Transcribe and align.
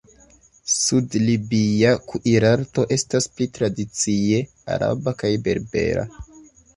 Sud-libia 0.75 1.91
kuirarto 2.11 2.85
estas 2.97 3.27
pli 3.35 3.47
tradicie 3.57 4.39
araba 4.77 5.15
kaj 5.21 5.31
berbera. 5.49 6.07